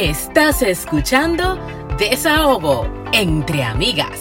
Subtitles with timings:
[0.00, 1.58] Estás escuchando
[1.98, 4.20] Desahogo entre amigas.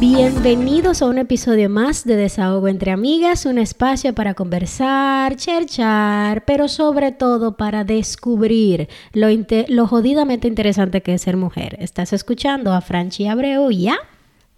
[0.00, 6.68] Bienvenidos a un episodio más de Desahogo entre Amigas, un espacio para conversar, cherchar, pero
[6.68, 9.26] sobre todo para descubrir lo,
[9.68, 11.76] lo jodidamente interesante que es ser mujer.
[11.80, 13.98] Estás escuchando a Franchi Abreu y a...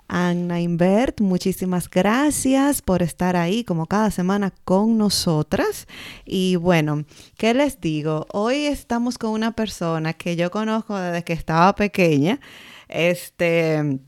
[0.08, 5.86] Anna Invert, muchísimas gracias por estar ahí como cada semana con nosotras.
[6.24, 7.04] Y bueno,
[7.36, 8.26] ¿qué les digo?
[8.32, 12.40] Hoy estamos con una persona que yo conozco desde que estaba pequeña.
[12.88, 14.00] Este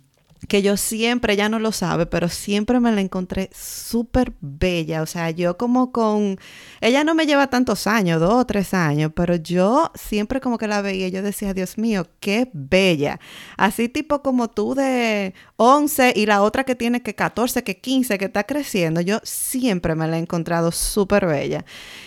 [0.48, 5.02] que yo siempre, ella no lo sabe, pero siempre me la encontré súper bella.
[5.02, 6.38] O sea, yo como con,
[6.80, 10.68] ella no me lleva tantos años, dos o tres años, pero yo siempre como que
[10.68, 13.20] la veía, yo decía, Dios mío, qué bella.
[13.56, 18.18] Así tipo como tú de 11 y la otra que tiene que 14, que 15,
[18.18, 21.64] que está creciendo, yo siempre me la he encontrado súper bella.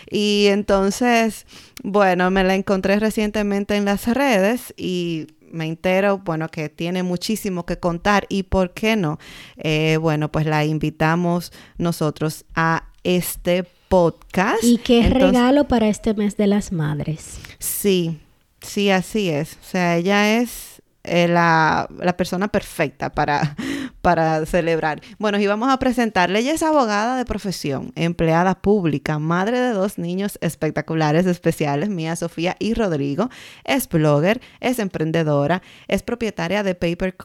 [0.10, 1.46] Y entonces,
[1.84, 7.66] bueno, me la encontré recientemente en las redes y me entero, bueno, que tiene muchísimo
[7.66, 9.20] que contar y por qué no,
[9.58, 14.64] eh, bueno, pues la invitamos nosotros a este podcast.
[14.64, 17.40] Y qué regalo para este mes de las madres.
[17.60, 18.20] Sí,
[18.62, 19.54] sí, así es.
[19.62, 23.56] O sea, ella es eh, la, la persona perfecta para,
[24.02, 25.02] para celebrar.
[25.18, 26.40] Bueno, y vamos a presentarle.
[26.40, 32.56] Ella es abogada de profesión, empleada pública, madre de dos niños espectaculares, especiales, Mía, Sofía
[32.60, 33.30] y Rodrigo.
[33.64, 37.16] Es blogger, es emprendedora, es propietaria de Paper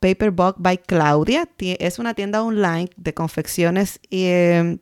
[0.00, 1.48] Paperbook by Claudia.
[1.58, 4.26] Es una tienda online de confecciones y...
[4.26, 4.78] Em,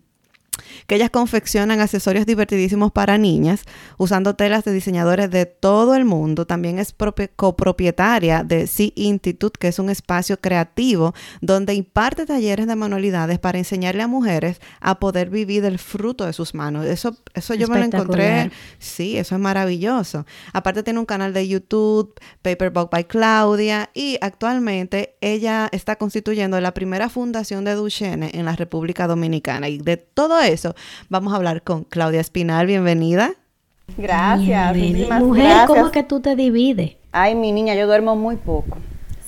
[0.86, 3.64] que ellas confeccionan accesorios divertidísimos para niñas
[3.98, 6.47] usando telas de diseñadores de todo el mundo.
[6.47, 6.95] También es
[7.36, 13.58] copropietaria de Sea Institute, que es un espacio creativo donde imparte talleres de manualidades para
[13.58, 16.86] enseñarle a mujeres a poder vivir del fruto de sus manos.
[16.86, 18.50] Eso, eso yo me lo encontré.
[18.78, 20.27] Sí, eso es maravilloso.
[20.52, 26.74] Aparte tiene un canal de YouTube, Paperbook by Claudia, y actualmente ella está constituyendo la
[26.74, 29.68] primera fundación de Duchenne en la República Dominicana.
[29.68, 30.75] Y de todo eso,
[31.08, 32.67] vamos a hablar con Claudia Espinal.
[32.67, 33.35] Bienvenida.
[33.97, 34.77] Gracias.
[35.20, 36.97] Mujer, ¿cómo que tú te divides?
[37.13, 38.79] Ay, mi niña, yo duermo muy poco.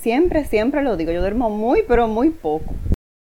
[0.01, 1.11] Siempre, siempre lo digo.
[1.11, 2.73] Yo duermo muy, pero muy poco.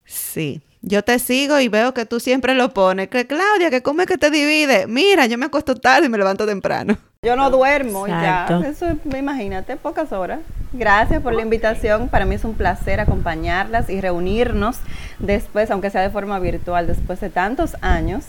[0.06, 0.62] Sí.
[0.82, 3.08] Yo te sigo y veo que tú siempre lo pones.
[3.10, 4.88] Que Claudia, que cómo es que te divide.
[4.88, 6.98] Mira, yo me acuesto tarde y me levanto temprano.
[7.24, 8.48] Yo no duermo ya.
[8.66, 10.40] Eso, imagínate, pocas horas.
[10.74, 12.10] Gracias por la invitación.
[12.10, 14.80] Para mí es un placer acompañarlas y reunirnos
[15.20, 18.26] después, aunque sea de forma virtual, después de tantos años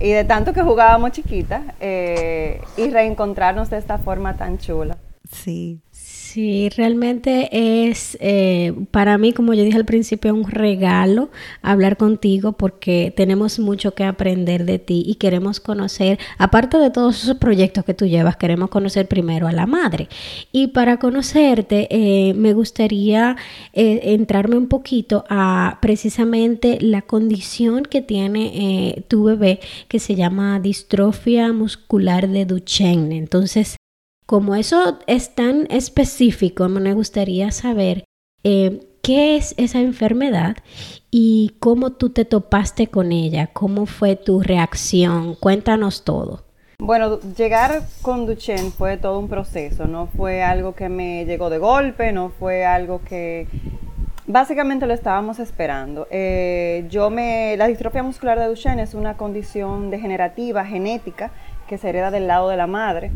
[0.00, 4.96] y de tanto que jugábamos chiquita eh, y reencontrarnos de esta forma tan chula.
[5.30, 5.80] Sí,
[6.34, 11.30] Sí, realmente es eh, para mí, como yo dije al principio, un regalo
[11.62, 17.22] hablar contigo porque tenemos mucho que aprender de ti y queremos conocer, aparte de todos
[17.22, 20.08] esos proyectos que tú llevas, queremos conocer primero a la madre.
[20.50, 23.36] Y para conocerte, eh, me gustaría
[23.72, 30.58] eh, entrarme un poquito a precisamente la condición que tiene tu bebé que se llama
[30.58, 33.18] distrofia muscular de Duchenne.
[33.18, 33.76] Entonces,
[34.26, 38.04] como eso es tan específico, me gustaría saber
[38.42, 40.56] eh, qué es esa enfermedad
[41.10, 45.34] y cómo tú te topaste con ella, cómo fue tu reacción.
[45.34, 46.44] Cuéntanos todo.
[46.78, 51.58] Bueno, llegar con Duchenne fue todo un proceso, no fue algo que me llegó de
[51.58, 53.46] golpe, no fue algo que
[54.26, 56.08] básicamente lo estábamos esperando.
[56.10, 61.30] Eh, yo me, la distrofia muscular de Duchenne es una condición degenerativa genética
[61.68, 63.12] que se hereda del lado de la madre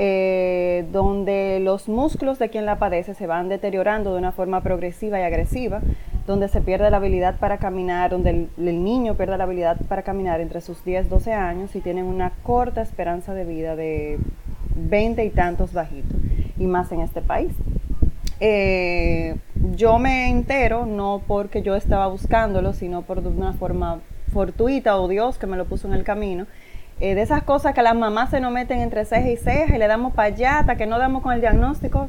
[0.00, 5.18] eh, donde los músculos de quien la padece se van deteriorando de una forma progresiva
[5.18, 5.80] y agresiva,
[6.24, 10.40] donde se pierde la habilidad para caminar, donde el, niño pierde la habilidad para caminar
[10.40, 14.18] entre sus 10, 12 años y tienen una corta esperanza de vida de
[14.76, 16.16] 20 y tantos bajitos,
[16.56, 17.52] y más en este país.
[18.38, 19.34] Eh,
[19.74, 23.98] yo me entero no porque yo estaba buscándolo, sino por una forma
[24.32, 26.46] fortuita o Dios que me lo puso en el camino
[27.00, 29.78] eh, de esas cosas que las mamás se nos meten entre ceja y ceja y
[29.78, 32.08] le damos para allá hasta que no damos con el diagnóstico,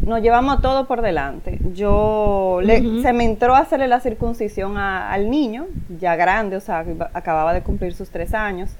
[0.00, 1.58] nos llevamos todo por delante.
[1.74, 2.60] Yo
[3.02, 5.66] se me entró a hacerle la circuncisión al niño,
[5.98, 8.70] ya grande, o sea, acababa de cumplir sus tres años.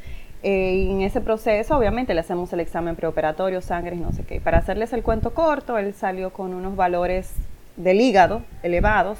[0.43, 4.25] Eh, y en ese proceso, obviamente, le hacemos el examen preoperatorio, sangre y no sé
[4.25, 4.41] qué.
[4.41, 7.31] Para hacerles el cuento corto, él salió con unos valores
[7.76, 9.19] del hígado elevados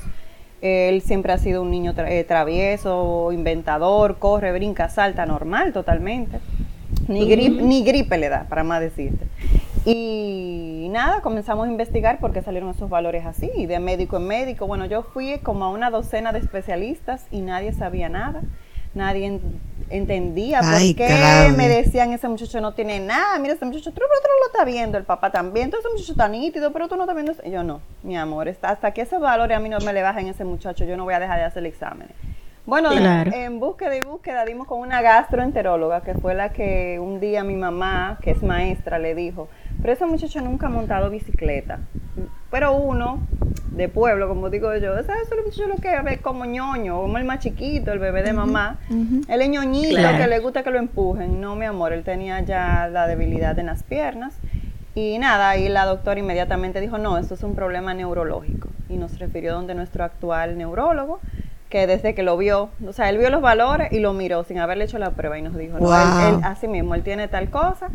[0.62, 6.38] él siempre ha sido un niño eh, travieso, inventador, corre, brinca, salta, normal totalmente.
[7.08, 9.26] Ni, ni gripe le da, para más decirte.
[9.84, 14.66] Y nada, comenzamos a investigar por qué salieron esos valores así, de médico en médico.
[14.66, 18.42] Bueno, yo fui como a una docena de especialistas y nadie sabía nada.
[18.94, 19.40] nadie
[19.90, 24.28] entendía por qué me decían ese muchacho no tiene nada, mira ese muchacho, pero tú
[24.28, 27.02] no lo está viendo, el papá también, entonces ese muchacho está nítido, pero tú no
[27.02, 30.02] estás viendo, yo no, mi amor, hasta que ese valor a mí no me le
[30.02, 32.08] bajen ese muchacho, yo no voy a dejar de hacer el examen.
[32.66, 37.43] Bueno, en búsqueda y búsqueda dimos con una gastroenteróloga que fue la que un día
[37.43, 39.48] mi mamá, que es maestra, le dijo,
[39.81, 41.81] pero ese muchacho nunca ha montado bicicleta.
[42.50, 43.26] Pero uno,
[43.70, 45.22] de pueblo, como digo yo, ¿sabes?
[45.26, 48.78] Ese muchacho lo que ve como ñoño, como el más chiquito, el bebé de mamá.
[49.28, 51.40] Él es ñoñito, que le gusta que lo empujen.
[51.40, 54.34] No, mi amor, él tenía ya la debilidad en las piernas.
[54.94, 58.69] Y nada, ahí la doctora inmediatamente dijo, no, esto es un problema neurológico.
[58.88, 61.20] Y nos refirió donde nuestro actual neurólogo,
[61.69, 64.58] que desde que lo vio, o sea, él vio los valores y lo miró sin
[64.58, 67.88] haberle hecho la prueba y nos dijo, no, él, así mismo, él tiene tal cosa.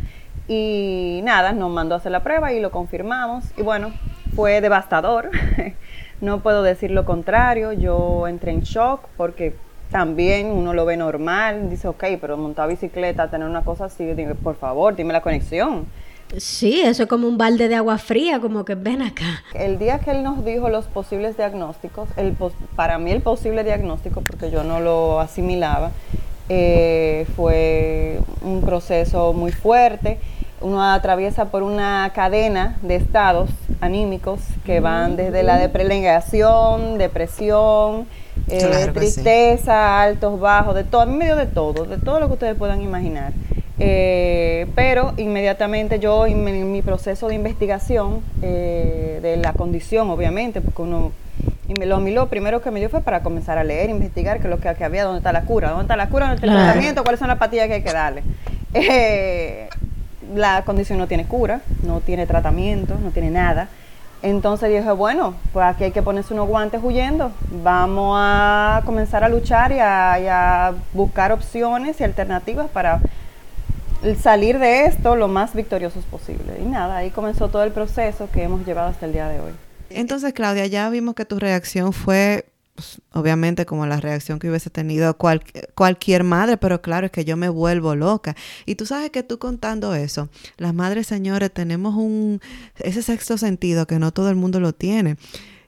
[0.48, 3.44] Y nada, nos mandó a hacer la prueba y lo confirmamos.
[3.57, 3.92] Y bueno,
[4.36, 5.32] fue devastador.
[6.22, 7.72] no puedo decir lo contrario.
[7.74, 9.56] Yo entré en shock porque
[9.92, 11.70] también uno lo ve normal.
[11.70, 14.06] Dice, ok, pero montar bicicleta, tener una cosa así,
[14.44, 15.86] por favor, dime la conexión.
[16.38, 19.44] Sí, eso es como un balde de agua fría, como que ven acá.
[19.54, 22.36] El día que él nos dijo los posibles diagnósticos, el
[22.76, 25.92] para mí el posible diagnóstico, porque yo no lo asimilaba,
[26.50, 30.20] eh, fue un proceso muy fuerte
[30.62, 33.50] uno atraviesa por una cadena de estados
[33.81, 38.07] anímicos que van desde la deprelegación, depresión,
[38.48, 42.56] eh, tristeza, altos, bajos, de todo, en medio de todo, de todo lo que ustedes
[42.56, 43.33] puedan imaginar.
[43.77, 50.81] Eh, pero inmediatamente yo en mi, proceso de investigación eh, de la condición, obviamente, porque
[50.81, 51.12] uno
[51.68, 54.44] y me lo, lo primero que me dio fue para comenzar a leer, investigar qué
[54.44, 56.63] es lo que, había, dónde está la cura, dónde está la cura, dónde está el
[56.63, 58.24] tratamiento, cuáles son las pastillas que hay que darle.
[60.33, 63.69] la condición no tiene cura, no tiene tratamiento, no tiene nada.
[64.22, 67.31] Entonces dije, bueno, pues aquí hay que ponerse unos guantes huyendo.
[67.63, 73.01] Vamos a comenzar a luchar y a, buscar opciones y alternativas para
[74.19, 76.57] salir de esto lo más victoriosos posible.
[76.60, 79.51] Y nada, ahí comenzó todo el proceso que hemos llevado hasta el día de hoy.
[79.89, 82.45] Entonces, Claudia, ya vimos que tu reacción fue
[82.75, 87.38] pues, obviamente como la reacción que hubiese tenido cualquier madre, pero claro, es que yo
[87.38, 88.36] me vuelvo loca.
[88.66, 92.42] Y tú sabes que tú contando eso, las madres, señores, tenemos un,
[92.77, 95.18] ese sexto sentido que no todo el mundo lo tiene.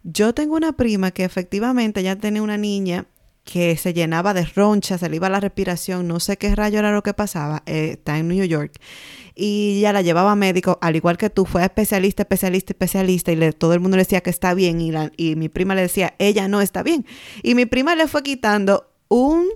[0.04, 3.06] Yo tengo una prima que efectivamente ya tenía una niña
[3.51, 6.91] que se llenaba de ronchas, se le iba la respiración, no sé qué rayo era
[6.91, 8.73] lo que pasaba, eh, está en New York
[9.39, 13.35] y ya la llevaba a médico, al igual que tú, fue especialista, especialista, especialista, y
[13.35, 16.47] le, todo el mundo le decía que está bien, y, mi prima le decía, ella
[16.47, 17.05] no está bien.
[17.44, 19.47] Y mi prima le fue quitando un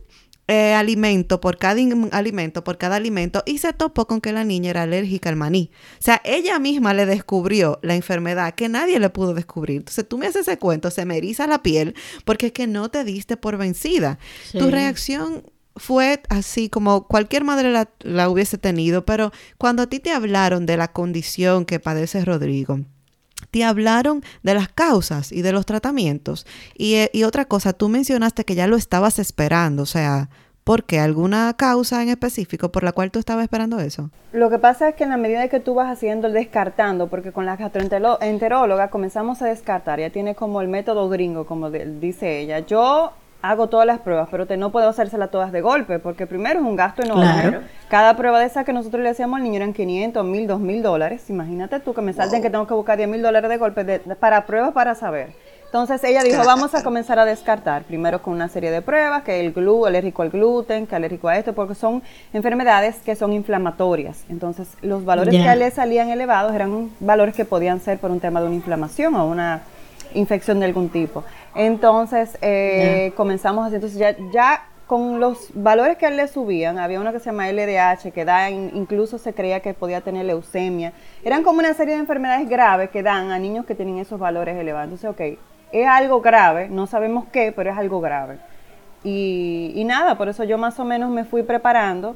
[0.47, 1.79] eh, alimento por cada
[2.11, 5.71] alimento, por cada alimento, y se topó con que la niña era alérgica al maní.
[5.99, 9.77] O sea, ella misma le descubrió la enfermedad que nadie le pudo descubrir.
[9.77, 11.95] Entonces tú me haces ese cuento, se me eriza la piel,
[12.25, 14.19] porque es que no te diste por vencida.
[14.51, 15.43] Tu reacción
[15.75, 20.77] fue así como cualquier madre la, hubiese tenido, pero cuando a ti te hablaron de
[20.77, 22.81] la condición que padece Rodrigo,
[23.51, 26.47] te hablaron de las causas y de los tratamientos.
[26.75, 30.29] Y, eh, y, otra cosa, tú mencionaste que ya lo estabas esperando, o sea,
[30.63, 30.99] ¿por qué?
[30.99, 34.09] ¿Alguna causa en específico por la cual tú estabas esperando eso?
[34.31, 37.31] Lo que pasa es que en la medida que tú vas haciendo el descartando, porque
[37.31, 42.59] con la gastroenteróloga comenzamos a descartar, ya tiene como el método gringo, como dice ella.
[42.59, 46.59] Yo hago todas las pruebas, pero te, no puedo hacérselas todas de golpe, porque primero
[46.59, 47.61] es un gasto enorme.
[47.89, 51.29] Cada prueba de esa que nosotros le hacíamos al niño eran 500, 1000, 2000 dólares.
[51.29, 54.45] Imagínate tú que me salten que tengo que buscar 10 mil dólares de golpe para
[54.45, 55.33] pruebas para saber.
[55.65, 59.39] Entonces ella dijo, vamos a comenzar a descartar, primero con una serie de pruebas, que
[59.39, 64.25] el glú, alérgico al gluten, que alérgico a esto, porque son enfermedades que son inflamatorias.
[64.27, 68.41] Entonces los valores que le salían elevados eran valores que podían ser por un tema
[68.41, 69.61] de una inflamación o una
[70.13, 71.23] infección de algún tipo.
[71.55, 76.99] Entonces eh, comenzamos así, entonces ya, ya con los valores que él le subían, había
[76.99, 80.91] uno que se llama LDH, que da, incluso se creía que podía tener leucemia.
[81.23, 84.57] Eran como una serie de enfermedades graves que dan a niños que tienen esos valores
[84.57, 84.91] elevados.
[84.91, 85.39] Entonces, ok,
[85.71, 88.39] es algo grave, no sabemos qué, pero es algo grave.
[89.03, 92.15] Y, y nada, por eso yo más o menos me fui preparando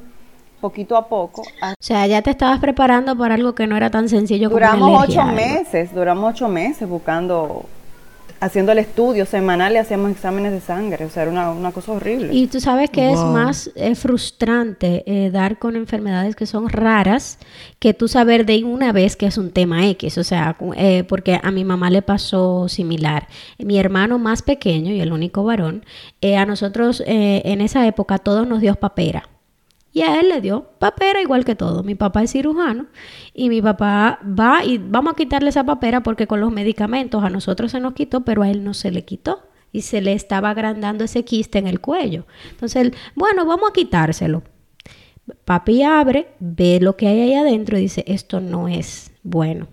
[0.60, 1.42] poquito a poco.
[1.42, 5.08] O sea, ya te estabas preparando para algo que no era tan sencillo como Duramos
[5.08, 7.64] ocho meses, duramos ocho meses buscando
[8.40, 12.32] haciendo el estudio semanal le hacíamos exámenes de sangre, o sea, era una, cosa horrible.
[12.32, 17.38] Y tú sabes que es más eh, frustrante eh, dar con enfermedades que son raras
[17.78, 21.40] que tú saber de una vez que es un tema X, o sea, eh, porque
[21.42, 23.28] a mi mamá le pasó similar.
[23.58, 25.84] Mi hermano más pequeño y el único varón,
[26.36, 29.28] a nosotros en esa época todos nos dio papera.
[29.96, 31.82] Y a él le dio papera igual que todo.
[31.82, 32.84] Mi papá es cirujano
[33.32, 37.30] y mi papá va y vamos a quitarle esa papera porque con los medicamentos a
[37.30, 39.48] nosotros se nos quitó, pero a él no se le quitó.
[39.72, 42.26] y se le estaba agrandando ese quiste en el cuello.
[42.50, 44.42] Entonces, bueno, vamos a quitárselo.
[45.46, 49.66] Papi abre, ve lo que hay ahí adentro y dice, esto no es bueno.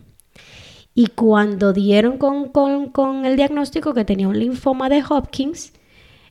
[0.95, 5.72] Y cuando dieron con, con, el diagnóstico que tenía un linfoma de Hopkins,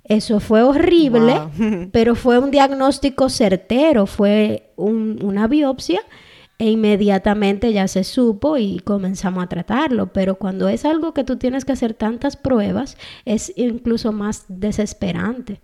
[0.04, 1.34] eso fue horrible,
[1.92, 6.00] pero fue un diagnóstico certero, fue una biopsia
[6.58, 10.12] e inmediatamente ya se supo y comenzamos a tratarlo.
[10.12, 15.60] Pero cuando es algo que tú tienes que hacer tantas pruebas, es incluso más desesperante.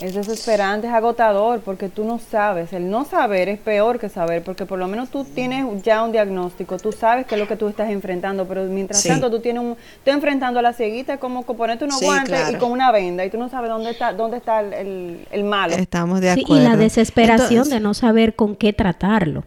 [0.00, 2.72] Es desesperante, es agotador, porque tú no sabes.
[2.72, 6.10] El no saber es peor que saber, porque por lo menos tú tienes ya un
[6.10, 9.62] diagnóstico, tú sabes qué es lo que tú estás enfrentando, pero mientras tanto tú tienes
[9.62, 13.30] un, tú enfrentando a la cieguita como ponerte unos guantes y con una venda y
[13.30, 15.74] tú no sabes dónde está, dónde está el, el, malo.
[15.74, 16.56] Estamos de acuerdo.
[16.56, 19.44] y la desesperación de no saber con qué tratarlo.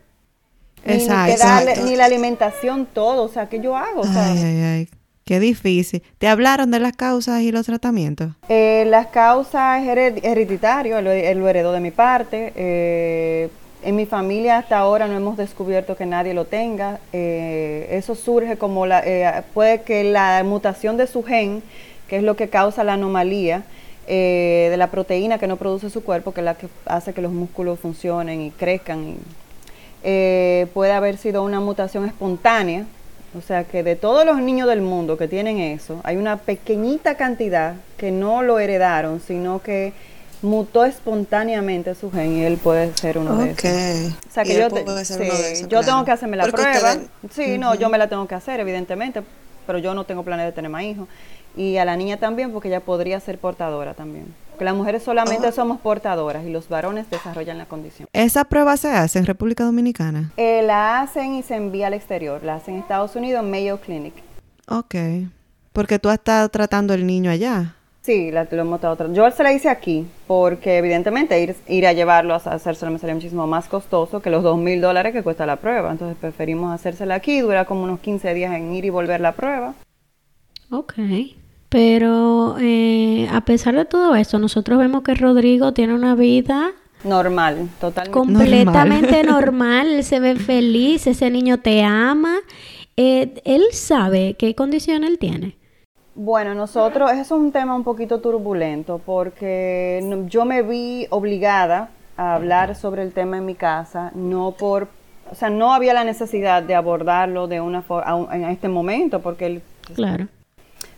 [0.85, 1.83] Exacto.
[1.83, 4.03] Ni, la alimentación, todo, o sea, ¿qué yo hago?
[4.05, 4.89] ay, ay, ay.
[5.27, 6.01] Qué difícil.
[6.19, 8.29] ¿Te hablaron de las causas y los tratamientos?
[8.47, 12.53] Eh, las causas hereditarias, lo, lo heredó de mi parte.
[12.55, 13.49] Eh,
[13.83, 17.01] en mi familia hasta ahora no hemos descubierto que nadie lo tenga.
[17.11, 21.61] Eh, eso surge como la, puede que la mutación de su gen,
[22.07, 23.63] que es lo que causa la anomalía
[24.07, 27.33] de la proteína que no produce su cuerpo, que es la que hace que los
[27.33, 29.17] músculos funcionen y crezcan.
[30.01, 32.85] puede haber sido una mutación espontánea
[33.35, 37.15] o sea que de todos los niños del mundo que tienen eso, hay una pequeñita
[37.15, 39.93] cantidad que no lo heredaron, sino que
[40.41, 44.17] mutó espontáneamente su gen y él puede ser uno de esos.
[44.29, 44.69] O sea que yo,
[45.67, 46.97] yo tengo que hacerme la prueba.
[47.31, 49.23] Sí, no, yo me la tengo que hacer, evidentemente,
[49.65, 51.07] pero yo no tengo planes de tener más hijos.
[51.55, 54.33] Y a la niña también, porque ella podría ser portadora también.
[54.57, 58.07] Que las mujeres solamente somos portadoras y los varones desarrollan la condición.
[58.11, 60.31] ¿Esa prueba se hace en República Dominicana?
[60.37, 62.43] Eh, la hacen y se envía al exterior.
[62.43, 64.15] La hacen en Estados Unidos, Mayo Clinic.
[64.67, 64.95] Ok.
[65.73, 67.75] Porque tú has estado tratando el niño allá.
[68.01, 69.15] Sí, la, lo hemos estado tratando.
[69.17, 73.13] Yo se la hice aquí porque evidentemente ir, ir a llevarlo a hacérselo me sale
[73.13, 75.91] muchísimo más costoso que los dos mil dólares que cuesta la prueba.
[75.91, 77.41] Entonces preferimos hacérsela aquí.
[77.41, 79.75] Dura como unos 15 días en ir y volver la prueba.
[80.71, 80.93] Ok.
[81.69, 86.71] Pero eh, a pesar de todo esto, nosotros vemos que Rodrigo tiene una vida
[87.03, 89.87] normal, totalmente completamente normal.
[89.87, 92.35] Él se ve feliz, ese niño te ama.
[92.95, 95.57] Eh, él sabe qué condición él tiene.
[96.15, 102.33] Bueno, nosotros, eso es un tema un poquito turbulento porque yo me vi obligada a
[102.33, 104.87] hablar sobre el tema en mi casa, no por,
[105.29, 109.45] o sea, no había la necesidad de abordarlo de una forma en este momento porque
[109.45, 109.61] él,
[109.93, 110.27] claro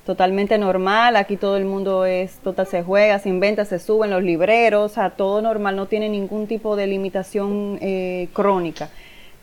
[0.05, 4.11] totalmente normal, aquí todo el mundo es, total se juega, se inventa, se sube en
[4.11, 8.89] los libreros, o sea, todo normal, no tiene ningún tipo de limitación eh, crónica.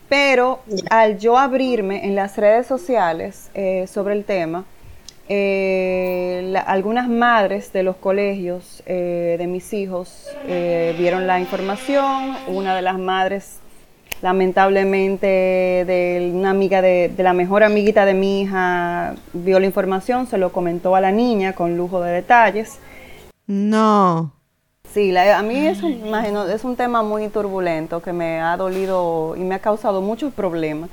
[0.09, 0.59] Pero
[0.89, 4.65] al yo abrirme en las redes sociales eh, sobre el tema,
[5.29, 12.97] eh, algunas madres de los colegios de mis hijos vieron la información, una de las
[12.97, 13.59] madres
[14.21, 20.37] lamentablemente de una amiga de, la mejor amiguita de mi hija vio la información, se
[20.37, 22.79] lo comentó a la niña con lujo de detalles.
[23.45, 24.31] No.
[24.93, 29.35] Sí, a mí es un, imagino, es un tema muy turbulento que me ha dolido
[29.35, 30.89] y me ha causado muchos problemas.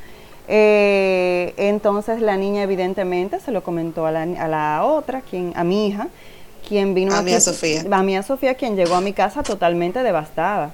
[0.47, 5.64] Eh, entonces la niña evidentemente se lo comentó a la, a la otra, quien, a
[5.64, 6.09] mi hija,
[6.69, 7.85] quien vino a mi Sofía.
[7.90, 10.73] A mi Sofía, quien llegó a mi casa totalmente devastada.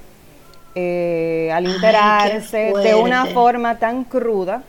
[0.75, 4.63] Eh, al enterarse de una forma tan cruda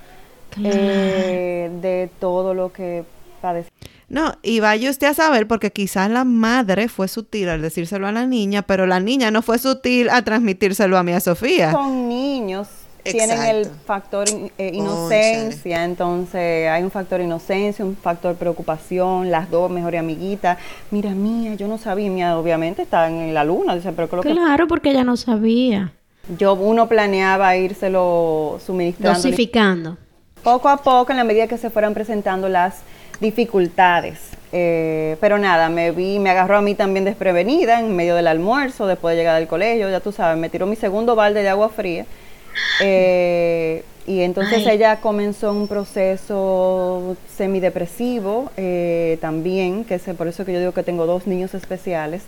[0.63, 3.03] eh, de todo lo que
[3.39, 3.69] padece.
[4.09, 8.11] No, y vaya usted a saber, porque quizás la madre fue sutil al decírselo a
[8.11, 11.71] la niña, pero la niña no fue sutil a transmitírselo a mi Sofía.
[11.71, 12.67] Son niños,
[13.03, 14.27] tienen el factor
[14.57, 20.57] eh, inocencia, entonces hay un factor inocencia, un factor preocupación, las dos mejores amiguitas.
[20.91, 24.67] Mira, mía, yo no sabía, mía obviamente está en la luna, dice, pero creo Claro,
[24.67, 25.93] porque ella no sabía.
[26.37, 29.17] Yo uno planeaba írselo suministrando.
[29.17, 29.97] Dosificando.
[30.43, 32.81] Poco a poco, en la medida que se fueran presentando las
[33.19, 34.31] dificultades.
[34.53, 38.85] Eh, pero nada, me vi, me agarró a mí también desprevenida en medio del almuerzo,
[38.85, 41.69] después de llegar del colegio, ya tú sabes, me tiró mi segundo balde de agua
[41.69, 42.05] fría.
[42.81, 50.53] Eh, y entonces ella comenzó un proceso semidepresivo eh, también, que es por eso que
[50.53, 52.23] yo digo que tengo dos niños especiales.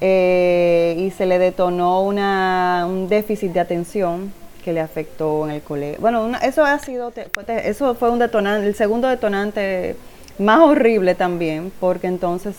[0.00, 4.32] Eh, y se le detonó una, un déficit de atención
[4.64, 6.00] que le afectó en el colegio.
[6.00, 7.12] Bueno, eso ha sido,
[7.46, 9.94] eso fue un detonante, el segundo detonante
[10.38, 12.56] más horrible también, porque entonces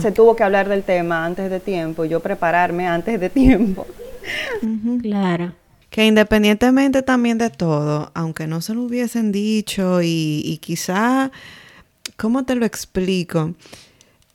[0.00, 3.86] se tuvo que hablar del tema antes de tiempo, yo prepararme antes de tiempo.
[5.02, 5.52] Claro.
[5.90, 11.30] Que independientemente también de todo, aunque no se lo hubiesen dicho y, y quizá,
[12.16, 13.54] ¿cómo te lo explico?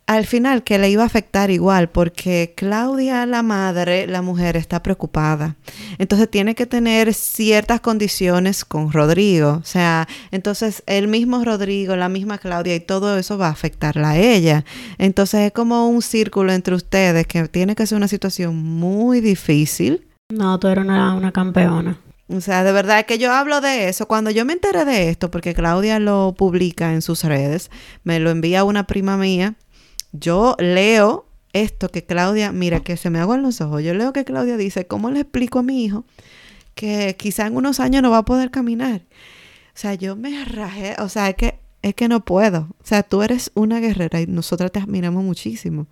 [0.07, 4.83] al final que le iba a afectar igual, porque Claudia, la madre, la mujer, está
[4.83, 5.55] preocupada.
[5.97, 9.59] Entonces tiene que tener ciertas condiciones con Rodrigo.
[9.61, 14.11] O sea, entonces el mismo Rodrigo, la misma Claudia y todo eso va a afectarla
[14.11, 14.63] a ella.
[14.99, 20.05] Entonces es como un círculo entre ustedes que tiene que ser una situación muy difícil.
[20.29, 21.99] No, tú eres una, una campeona.
[22.27, 24.07] O sea, de verdad que yo hablo de eso.
[24.07, 27.69] Cuando yo me enteré de esto, porque Claudia lo publica en sus redes,
[28.03, 29.55] me lo envía una prima mía
[30.19, 34.13] yo leo esto que Claudia, mira que se me hago en los ojos, yo leo
[34.13, 36.05] que Claudia dice, ¿cómo le explico a mi hijo
[36.73, 39.01] que quizá en unos años no va a poder caminar?
[39.69, 42.69] O sea, yo me rajé, o sea, es que, es que no puedo.
[42.81, 45.87] O sea, tú eres una guerrera y nosotras te admiramos muchísimo.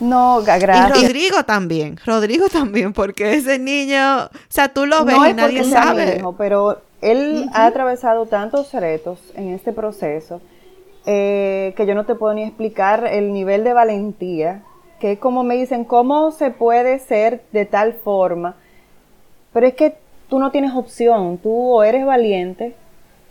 [0.00, 0.98] No, gracias.
[0.98, 5.64] Y Rodrigo también, Rodrigo también, porque ese niño, o sea, tú lo ves y nadie
[5.64, 6.16] sabe.
[6.18, 10.40] Hijo, pero él ha atravesado tantos retos en este proceso
[11.06, 14.62] eh, que yo no te puedo ni explicar el nivel de valentía,
[15.00, 18.56] que es como me dicen, ¿cómo se puede ser de tal forma?
[19.52, 19.96] Pero es que
[20.28, 22.74] tú no tienes opción, tú o eres valiente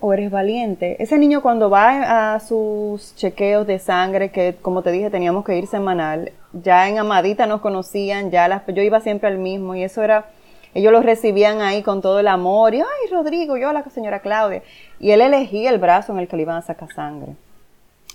[0.05, 1.01] o eres valiente.
[1.01, 5.57] Ese niño cuando va a sus chequeos de sangre, que como te dije teníamos que
[5.57, 9.83] ir semanal, ya en Amadita nos conocían, ya las, yo iba siempre al mismo y
[9.83, 10.25] eso era,
[10.74, 14.62] ellos lo recibían ahí con todo el amor y, ay Rodrigo, yo la señora Claudia,
[15.00, 17.38] y él elegía el brazo en el que le iban a sacar sangre.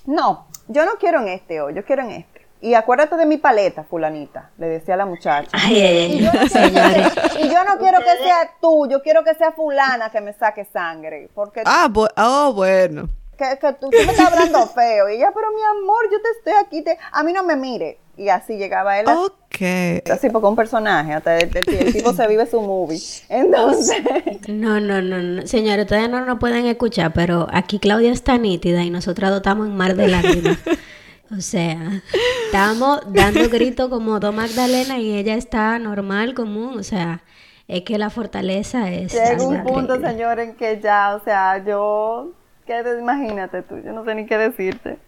[0.05, 2.38] No, yo no quiero en este hoy, yo quiero en este.
[2.61, 5.49] Y acuérdate de mi paleta, fulanita, le decía a la muchacha.
[5.53, 9.23] Ay, ay, y, yo no quiero, y yo no quiero que sea tú, yo quiero
[9.23, 11.29] que sea fulana que me saque sangre.
[11.35, 13.09] Porque ah, oh, bueno.
[13.37, 15.09] Que, que tú, me estás hablando feo.
[15.09, 17.99] Y ella, pero mi amor, yo te estoy aquí, te, a mí no me mire.
[18.17, 19.07] Y así llegaba él.
[19.07, 20.11] Ok.
[20.11, 22.99] Así porque un personaje, hasta el, el, tipo se vive su movie.
[23.29, 24.03] Entonces.
[24.49, 25.47] No, no, no, no.
[25.47, 29.77] Señores, ustedes no nos pueden escuchar, pero aquí Claudia está nítida y nosotros estamos en
[29.77, 30.59] mar de lágrimas.
[31.31, 32.03] O sea,
[32.47, 36.79] estamos dando gritos como dos Magdalena y ella está normal, común.
[36.79, 37.23] O sea,
[37.67, 39.13] es que la fortaleza es.
[39.13, 42.33] Llega un punto, señor, en que ya, o sea, yo.
[42.67, 44.99] ¿qué imagínate tú, yo no sé ni qué decirte.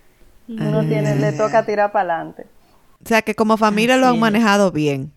[0.49, 2.47] Uno tiene, le toca tirar para adelante.
[3.05, 5.13] O sea, que como familia lo han manejado bien.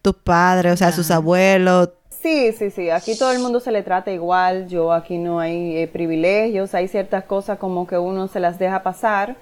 [0.00, 1.90] Tus padres, o sea, sus abuelos.
[2.08, 2.90] Sí, sí, sí.
[2.90, 4.68] Aquí todo el mundo se le trata igual.
[4.68, 6.74] Yo aquí no hay eh, privilegios.
[6.74, 9.36] Hay ciertas cosas como que uno se las deja pasar.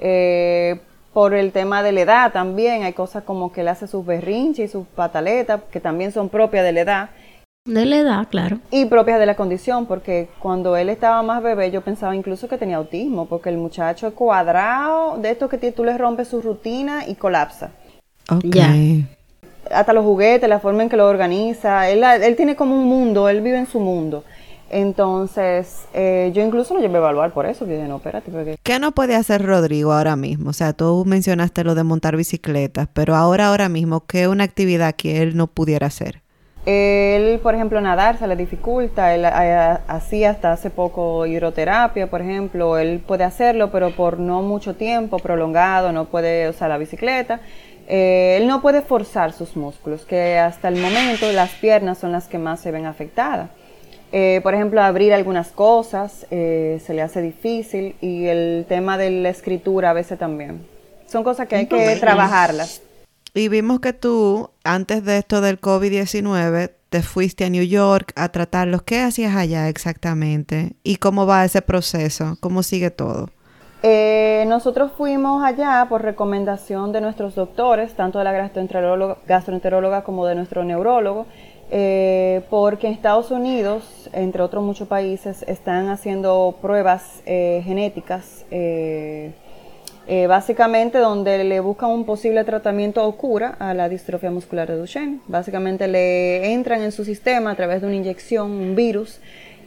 [0.00, 0.80] Eh,
[1.12, 2.82] por el tema de la edad también.
[2.82, 6.64] Hay cosas como que él hace sus berrinches y sus pataletas, que también son propias
[6.64, 7.10] de la edad.
[7.66, 8.58] De la edad, claro.
[8.70, 12.56] Y propias de la condición, porque cuando él estaba más bebé yo pensaba incluso que
[12.56, 17.06] tenía autismo, porque el muchacho es cuadrado, de esto que tú le rompes su rutina
[17.06, 17.70] y colapsa.
[18.30, 18.56] Ok.
[19.70, 23.28] Hasta los juguetes, la forma en que lo organiza, él, él tiene como un mundo,
[23.28, 24.24] él vive en su mundo.
[24.70, 27.66] Entonces, eh, yo incluso lo llevé a evaluar por eso.
[27.66, 28.30] dije, no, espérate.
[28.30, 28.56] Porque...
[28.62, 30.50] ¿Qué no puede hacer Rodrigo ahora mismo?
[30.50, 34.44] O sea, tú mencionaste lo de montar bicicletas, pero ahora, ahora mismo, ¿qué es una
[34.44, 36.22] actividad que él no pudiera hacer?
[36.66, 42.20] Él, por ejemplo, nadar se le dificulta, él eh, hacía hasta hace poco hidroterapia, por
[42.20, 47.40] ejemplo, él puede hacerlo, pero por no mucho tiempo prolongado, no puede usar la bicicleta.
[47.88, 52.28] Eh, él no puede forzar sus músculos, que hasta el momento las piernas son las
[52.28, 53.50] que más se ven afectadas.
[54.12, 59.28] Eh, por ejemplo, abrir algunas cosas se le hace difícil y el tema de la
[59.28, 60.66] escritura a veces también.
[61.06, 62.82] Son cosas que hay que trabajarlas.
[63.34, 68.30] Y vimos que tú, antes de esto del COVID-19, te fuiste a New York a
[68.30, 68.82] tratarlos.
[68.82, 70.72] ¿Qué hacías allá exactamente?
[70.82, 72.36] ¿Y cómo va ese proceso?
[72.40, 73.30] ¿Cómo sigue todo?
[73.82, 78.50] Eh, nosotros fuimos allá por recomendación de nuestros doctores, tanto de la
[79.26, 81.26] gastroenteróloga, como de nuestro neurólogo,
[81.70, 88.44] eh, porque en Estados Unidos, entre otros muchos países, están haciendo pruebas eh, genéticas
[90.12, 94.76] eh, básicamente donde le buscan un posible tratamiento o cura a la distrofia muscular de
[94.76, 95.20] Duchenne.
[95.28, 99.20] Básicamente le entran en su sistema a través de una inyección, un virus,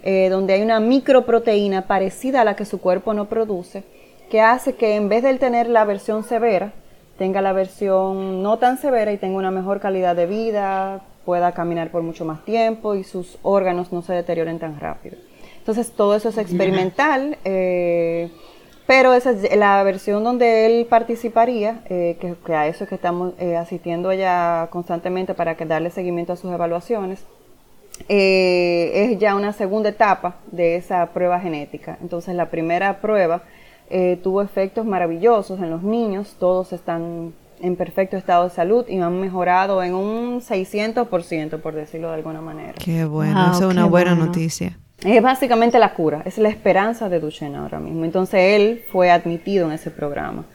[0.04, 3.86] eh, donde hay una microproteína parecida a la que su cuerpo no produce,
[4.30, 6.74] que hace que en vez de tener la versión severa,
[7.18, 11.92] tenga la versión no tan severa y tenga una mejor calidad de vida, pueda caminar
[11.92, 15.18] por mucho más tiempo y sus órganos no se deterioren tan rápido.
[15.64, 17.38] Entonces todo eso es experimental.
[17.46, 18.30] Eh,
[18.86, 23.34] pero esa es la versión donde él participaría, eh, que, a eso es que estamos
[23.40, 27.24] eh, asistiendo allá constantemente para que darle seguimiento a sus evaluaciones,
[28.10, 31.98] es ya una segunda etapa de esa prueba genética.
[32.02, 33.44] Entonces la primera prueba
[34.22, 39.20] tuvo efectos maravillosos en los niños, todos están en perfecto estado de salud y han
[39.20, 42.74] mejorado en un 600%, por decirlo de alguna manera.
[42.74, 44.78] Qué bueno, eso es una buena noticia.
[45.04, 48.06] Es básicamente la cura, es la esperanza de Duchenne ahora mismo.
[48.06, 50.46] Entonces él fue admitido en ese programa.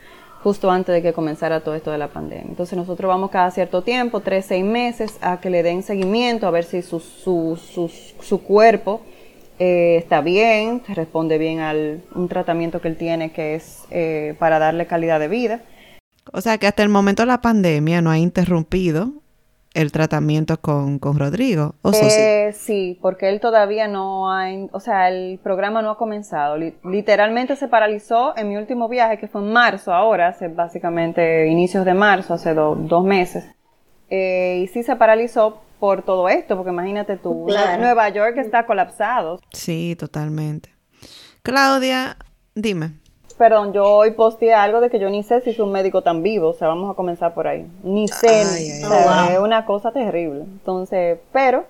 [0.41, 2.47] justo antes de que comenzara todo esto de la pandemia.
[2.49, 6.53] Entonces nosotros vamos cada cierto tiempo, tres, seis meses, a que le den seguimiento, a
[6.53, 9.01] ver si su, su, su, su cuerpo
[9.59, 11.73] eh, está bien, responde bien a
[12.15, 15.61] un tratamiento que él tiene que es eh, para darle calidad de vida.
[16.33, 19.13] O sea que hasta el momento de la pandemia no ha interrumpido
[19.75, 21.75] el tratamiento con, con Rodrigo.
[21.83, 22.99] ¿o eh, sí?
[23.01, 26.57] porque él todavía no ha, o sea, el programa no ha comenzado.
[26.57, 31.85] literalmente se paralizó en mi último viaje, que fue en marzo ahora, hace básicamente inicios
[31.85, 33.45] de marzo, hace dos meses.
[34.11, 37.47] Eh, y sí se paralizó por todo esto, porque imagínate tú,
[37.79, 39.39] Nueva York está colapsado.
[39.53, 40.75] Sí, totalmente.
[41.43, 42.17] Claudia,
[42.55, 42.95] dime
[43.39, 46.23] perdón, yo hoy posteé algo de que yo ni sé si es un médico tan
[46.23, 47.67] vivo, o sea, vamos a comenzar por ahí.
[47.85, 50.41] Ni sé, es una cosa terrible.
[50.41, 51.65] Entonces, pero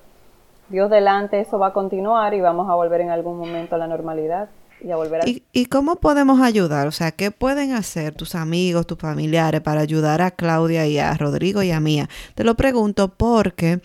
[0.71, 3.87] Dios delante, eso va a continuar y vamos a volver en algún momento a la
[3.87, 4.49] normalidad.
[4.81, 5.29] Y, a volver a...
[5.29, 6.87] ¿Y, ¿Y cómo podemos ayudar?
[6.87, 11.13] O sea, ¿qué pueden hacer tus amigos, tus familiares para ayudar a Claudia y a
[11.15, 12.09] Rodrigo y a Mía?
[12.35, 13.81] Te lo pregunto porque,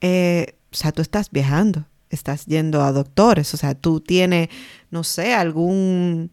[0.00, 4.48] eh, o sea, tú estás viajando, estás yendo a doctores, o sea, tú tienes,
[4.90, 6.32] no sé, algún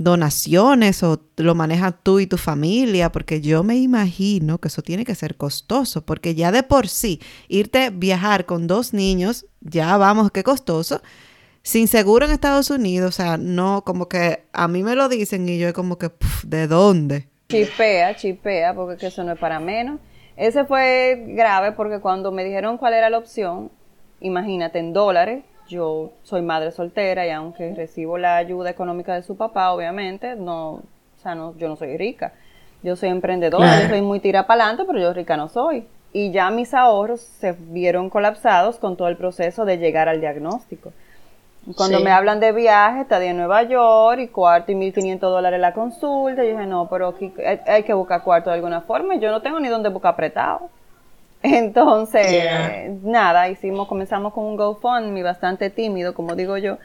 [0.00, 5.04] donaciones o lo manejas tú y tu familia, porque yo me imagino que eso tiene
[5.04, 10.30] que ser costoso, porque ya de por sí irte viajar con dos niños, ya vamos,
[10.30, 11.02] qué costoso,
[11.62, 15.48] sin seguro en Estados Unidos, o sea, no, como que a mí me lo dicen
[15.48, 16.10] y yo como que,
[16.44, 17.28] ¿de dónde?
[17.48, 20.00] Chipea, chipea, porque eso no es para menos.
[20.36, 23.70] Ese fue grave porque cuando me dijeron cuál era la opción,
[24.20, 29.36] imagínate, en dólares, yo soy madre soltera y aunque recibo la ayuda económica de su
[29.36, 30.82] papá, obviamente, no, o
[31.22, 32.32] sea, no, yo no soy rica.
[32.82, 35.86] Yo soy emprendedora, yo soy muy tira para adelante, pero yo rica no soy.
[36.12, 40.92] Y ya mis ahorros se vieron colapsados con todo el proceso de llegar al diagnóstico.
[41.76, 45.74] Cuando me hablan de viaje, está en Nueva York y cuarto y 1.500 dólares la
[45.74, 47.32] consulta, yo dije, no, pero aquí
[47.66, 50.70] hay que buscar cuarto de alguna forma y yo no tengo ni dónde buscar apretado.
[51.42, 56.78] Entonces, nada, hicimos, comenzamos con un GoFundMe bastante tímido, como digo yo,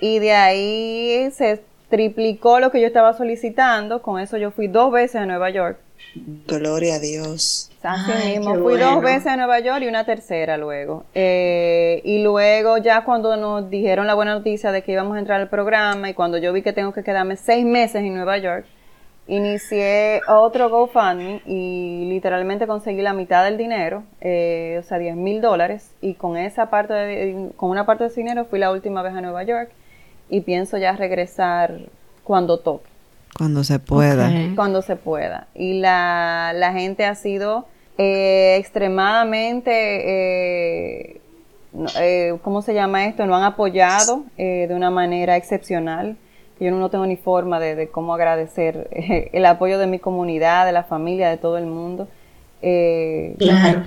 [0.00, 4.92] y de ahí se triplicó lo que yo estaba solicitando, con eso yo fui dos
[4.92, 5.78] veces a Nueva York.
[6.46, 7.70] Gloria a Dios.
[7.82, 11.04] Así mismo, fui dos veces a Nueva York y una tercera luego.
[11.14, 15.40] Eh, y luego ya cuando nos dijeron la buena noticia de que íbamos a entrar
[15.40, 18.66] al programa y cuando yo vi que tengo que quedarme seis meses en Nueva York,
[19.28, 25.40] inicié otro GoFundMe y literalmente conseguí la mitad del dinero, eh, o sea, 10 mil
[25.40, 29.02] dólares, y con esa parte, de, con una parte de ese dinero fui la última
[29.02, 29.70] vez a Nueva York
[30.28, 31.78] y pienso ya regresar
[32.24, 32.88] cuando toque.
[33.36, 34.30] Cuando se pueda.
[34.56, 35.46] Cuando se pueda.
[35.54, 37.66] Y la, la gente ha sido
[38.00, 41.20] eh, extremadamente, eh,
[42.00, 43.26] eh, ¿cómo se llama esto?
[43.26, 46.16] Nos han apoyado de una manera excepcional
[46.60, 50.72] yo no tengo ni forma de, cómo agradecer eh, el apoyo de mi comunidad, de
[50.72, 52.08] la familia, de todo el mundo.
[52.62, 53.84] Eh, claro.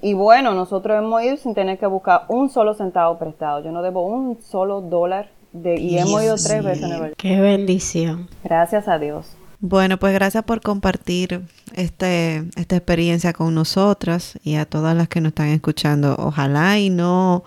[0.00, 3.64] Y bueno, nosotros hemos ido sin tener que buscar un solo centavo prestado.
[3.64, 7.16] Yo no debo un solo dólar de, y hemos ido tres veces a Nueva York.
[7.16, 8.28] Qué bendición.
[8.42, 9.26] Gracias a Dios.
[9.60, 11.40] Bueno, pues gracias por compartir
[11.74, 16.16] este, esta experiencia con nosotras y a todas las que nos están escuchando.
[16.18, 17.44] Ojalá y no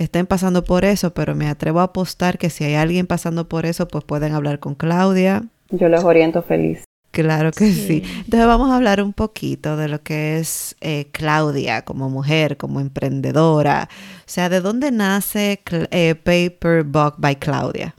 [0.00, 3.66] estén pasando por eso, pero me atrevo a apostar que si hay alguien pasando por
[3.66, 5.44] eso, pues pueden hablar con Claudia.
[5.70, 6.84] Yo les oriento feliz.
[7.10, 8.02] Claro que sí.
[8.24, 12.80] Entonces vamos a hablar un poquito de lo que es eh, Claudia como mujer, como
[12.80, 13.88] emprendedora.
[14.20, 15.60] O sea, ¿de dónde nace
[15.90, 17.94] eh, Paper Book by Claudia?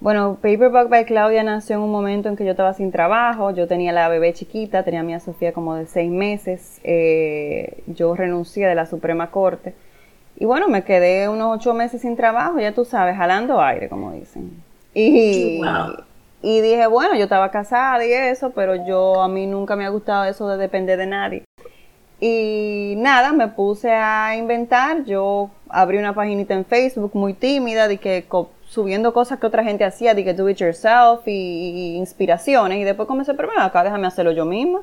[0.00, 3.66] Bueno, Paperback by Claudia nació en un momento en que yo estaba sin trabajo, yo
[3.66, 8.68] tenía la bebé chiquita, tenía a mi Sofía como de seis meses, eh, yo renuncié
[8.68, 9.74] de la Suprema Corte
[10.40, 14.12] y bueno, me quedé unos ocho meses sin trabajo, ya tú sabes, jalando aire, como
[14.12, 14.62] dicen.
[14.94, 15.60] Y,
[16.42, 19.88] y dije, bueno, yo estaba casada y eso, pero yo a mí nunca me ha
[19.88, 21.44] gustado eso de depender de nadie.
[22.20, 25.04] Y nada, me puse a inventar.
[25.04, 28.24] Yo abrí una paginita en Facebook muy tímida, de que
[28.68, 32.78] subiendo cosas que otra gente hacía, de que do it yourself y, inspiraciones.
[32.78, 34.82] Y después comencé, pero bueno, acá déjame hacerlo yo misma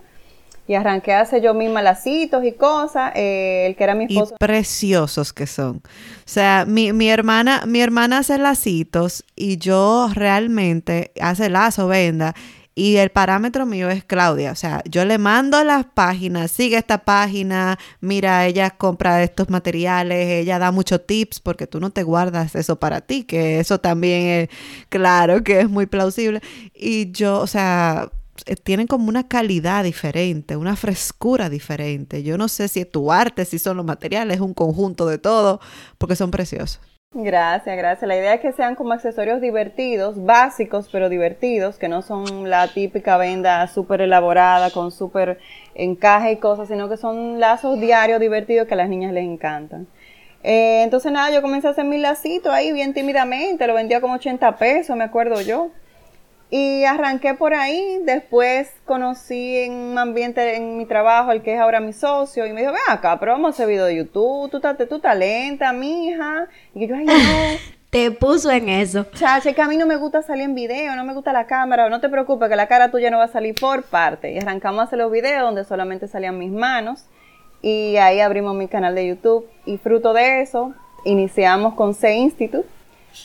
[0.67, 4.36] y arranqué a hacer yo misma lacitos y cosas, eh, el que era mi esposo.
[4.36, 5.78] Y preciosos que son.
[5.78, 5.82] O
[6.25, 12.34] sea, mi, mi, hermana, mi hermana hace lacitos y yo realmente hace lazo, venda.
[12.78, 14.51] Y el parámetro mío es Claudia.
[14.51, 20.41] O sea, yo le mando las páginas, sigue esta página, mira, ella compra estos materiales,
[20.41, 24.28] ella da muchos tips porque tú no te guardas eso para ti, que eso también
[24.28, 24.49] es
[24.89, 26.41] claro que es muy plausible.
[26.73, 28.10] Y yo, o sea,
[28.45, 32.23] eh, tienen como una calidad diferente, una frescura diferente.
[32.23, 35.60] Yo no sé si es tu arte, si son los materiales, un conjunto de todo,
[35.97, 36.79] porque son preciosos.
[37.17, 38.08] Gracias, gracias.
[38.08, 42.67] La idea es que sean como accesorios divertidos, básicos pero divertidos, que no son la
[42.67, 45.39] típica venda súper elaborada con súper
[45.75, 49.88] encaje y cosas, sino que son lazos diarios divertidos que a las niñas les encantan.
[50.43, 54.15] Eh, entonces nada, yo comencé a hacer mi lacito ahí bien tímidamente, lo vendía como
[54.15, 55.71] 80 pesos, me acuerdo yo.
[56.57, 61.59] Y arranqué por ahí, después conocí en un ambiente en mi trabajo, el que es
[61.59, 64.49] ahora mi socio, y me dijo, ven acá, pero vamos a hacer video de YouTube,
[64.49, 66.47] tú, tú, tú talenta, mija.
[66.73, 67.13] Y yo, ay, no.
[67.89, 69.05] Te puso en eso.
[69.15, 71.89] Chacha, que a mí no me gusta salir en video, no me gusta la cámara,
[71.89, 74.31] no te preocupes que la cara tuya no va a salir por parte.
[74.31, 77.03] Y arrancamos a hacer los videos donde solamente salían mis manos.
[77.61, 79.45] Y ahí abrimos mi canal de YouTube.
[79.65, 82.74] Y fruto de eso, iniciamos con C Institute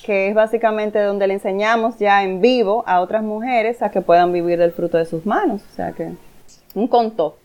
[0.04, 4.32] que es básicamente donde le enseñamos ya en vivo a otras mujeres a que puedan
[4.32, 5.62] vivir del fruto de sus manos.
[5.70, 6.10] O sea que
[6.74, 7.36] un conto.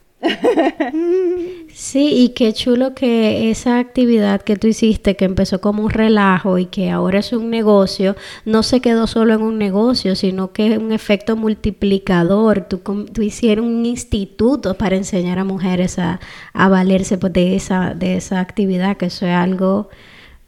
[1.73, 6.57] Sí, y qué chulo que esa actividad que tú hiciste, que empezó como un relajo
[6.57, 10.73] y que ahora es un negocio, no se quedó solo en un negocio, sino que
[10.73, 12.61] es un efecto multiplicador.
[12.61, 12.79] Tú,
[13.13, 16.21] tú hicieron un instituto para enseñar a mujeres a,
[16.53, 19.89] a valerse pues, de, esa, de esa actividad, que eso es algo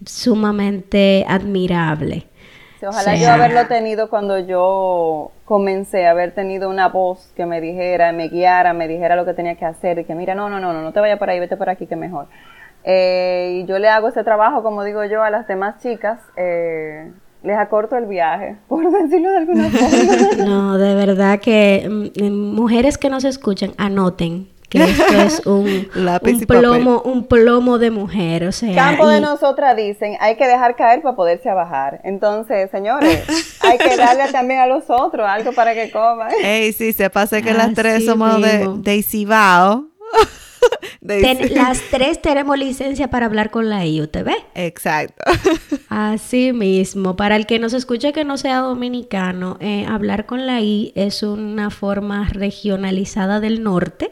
[0.06, 2.28] sumamente admirable.
[2.86, 8.28] ojalá yo haberlo tenido cuando yo comencé, haber tenido una voz que me dijera, me
[8.28, 10.82] guiara, me dijera lo que tenía que hacer y que mira, no, no, no, no,
[10.82, 12.28] no te vayas por ahí, vete por aquí que mejor.
[12.84, 17.12] Eh, y yo le hago ese trabajo, como digo yo, a las demás chicas, eh,
[17.44, 20.46] les acorto el viaje, por decirlo de alguna forma.
[20.46, 26.40] No, de verdad que mm, mujeres que nos escuchan, anoten que esto es un, un
[26.46, 28.76] plomo, un plomo de mujer, o sea.
[28.76, 32.02] Campo de nosotras dicen, hay que dejar caer para poderse bajar.
[32.04, 33.24] Entonces, señores,
[33.62, 36.32] hay que darle también a los otros algo para que coman.
[36.44, 39.88] Ey, sí, se pasa que las tres somos de, de Isibao.
[41.02, 44.30] las tres tenemos licencia para hablar con la IUTV.
[44.56, 45.24] Exacto.
[45.90, 47.16] Así mismo.
[47.16, 51.24] Para el que nos escuche que no sea dominicano, eh, hablar con la I es
[51.24, 54.12] una forma regionalizada del norte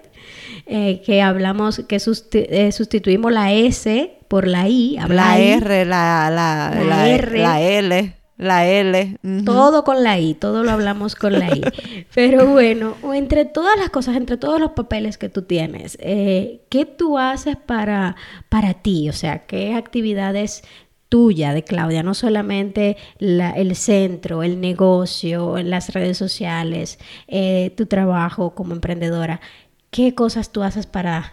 [0.68, 4.98] eh, que hablamos, que eh, sustituimos la S por la I.
[5.08, 8.16] La R, la, la, la, R, la L.
[8.38, 9.18] La L.
[9.46, 11.62] Todo con la I, todo lo hablamos con la I.
[12.16, 16.86] Pero bueno, entre todas las cosas, entre todos los papeles que tú tienes, eh, ¿qué
[16.86, 18.16] tú haces para,
[18.50, 19.08] para ti?
[19.08, 20.64] O sea, ¿qué actividades
[21.08, 22.04] tuya de Claudia?
[22.04, 27.00] No solamente el centro, el negocio, las redes sociales,
[27.78, 29.40] tu trabajo como emprendedora.
[29.96, 31.32] ¿Qué cosas tú haces para,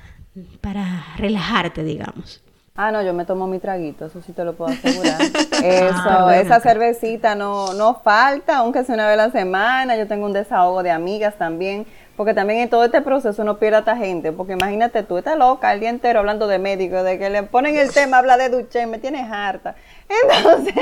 [0.61, 2.41] para relajarte, digamos?
[2.77, 5.21] Ah, no, yo me tomo mi traguito, eso sí te lo puedo asegurar.
[5.21, 9.97] Eso, ah, esa cervecita no, no falta, aunque sea una vez a la semana.
[9.97, 13.83] Yo tengo un desahogo de amigas también, porque también en todo este proceso no pierda
[13.85, 17.31] a gente, porque imagínate tú, estás loca el día entero hablando de médico, de que
[17.31, 19.75] le ponen el tema, habla de duche, me tienes harta.
[20.09, 20.75] Entonces,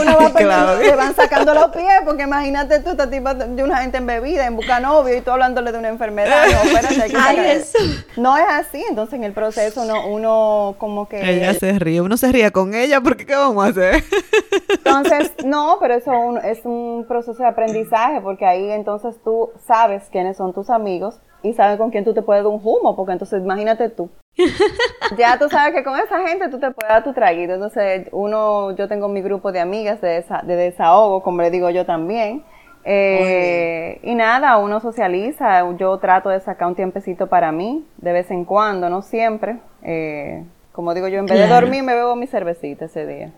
[0.00, 0.80] uno va claro.
[0.80, 4.46] le van sacando los pies, porque imagínate tú, esta tipo de una gente en bebida,
[4.46, 6.46] en busca novio, y tú hablándole de una enfermedad.
[8.16, 11.20] No, no es así, entonces en el proceso uno, uno como que...
[11.20, 14.04] Ella se ríe, uno se ríe con ella, porque ¿qué vamos a hacer?
[14.68, 20.36] Entonces, no, pero eso es un proceso de aprendizaje, porque ahí entonces tú sabes quiénes
[20.36, 23.42] son tus amigos y sabes con quién tú te puedes dar un humo, porque entonces
[23.42, 24.10] imagínate tú,
[25.18, 27.54] ya tú sabes que con esa gente tú te puedes dar tu traguito.
[27.54, 31.86] Entonces, uno, yo tengo mi grupo de amigas de, de desahogo, como le digo yo
[31.86, 32.44] también.
[32.84, 35.64] Eh, y nada, uno socializa.
[35.76, 39.58] Yo trato de sacar un tiempecito para mí, de vez en cuando, no siempre.
[39.82, 43.32] Eh, como digo yo, en vez de dormir, me bebo mi cervecita ese día.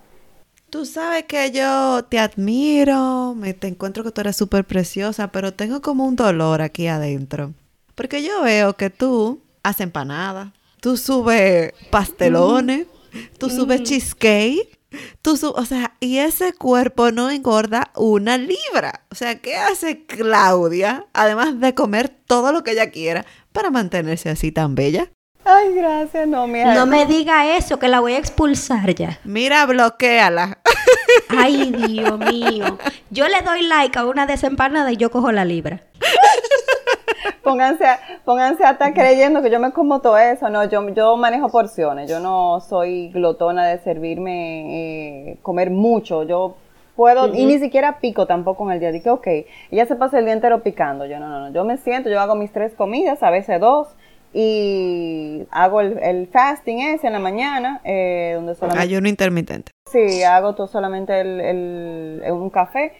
[0.70, 5.54] Tú sabes que yo te admiro, me te encuentro que tú eres súper preciosa, pero
[5.54, 7.54] tengo como un dolor aquí adentro.
[7.98, 12.86] Porque yo veo que tú haces empanadas, tú subes pastelones,
[13.38, 14.78] tú subes cheesecake,
[15.20, 19.02] tú subes, o sea, y ese cuerpo no engorda una libra.
[19.10, 24.30] O sea, ¿qué hace Claudia, además de comer todo lo que ella quiera, para mantenerse
[24.30, 25.10] así tan bella?
[25.44, 26.74] Ay, gracias, no, mira.
[26.74, 29.18] No me diga eso, que la voy a expulsar ya.
[29.24, 30.58] Mira, bloqueala.
[31.30, 32.78] Ay, Dios mío.
[33.10, 35.82] Yo le doy like a una desempanada y yo cojo la libra
[37.42, 37.84] pónganse,
[38.24, 40.48] pónganse a estar creyendo que yo me como todo eso.
[40.48, 42.08] No, yo, yo manejo porciones.
[42.08, 46.24] Yo no soy glotona de servirme, eh, comer mucho.
[46.24, 46.56] Yo
[46.96, 48.92] puedo, y ni siquiera pico tampoco en el día.
[48.92, 49.26] Dije, ok,
[49.70, 51.06] ella se pasa el día entero picando.
[51.06, 51.52] Yo no, no, no.
[51.52, 53.88] Yo me siento, yo hago mis tres comidas, a veces dos.
[54.34, 58.82] Y hago el, fasting ese en la mañana, eh, donde solamente...
[58.82, 59.72] Ayuno intermitente.
[59.90, 62.92] Sí, hago todo solamente el, un café